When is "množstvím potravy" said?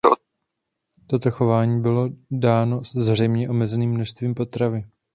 3.91-4.85